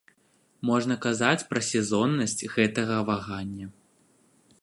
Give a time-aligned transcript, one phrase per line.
[0.69, 3.67] Можна казаць пра сезоннасць гэтага вагання.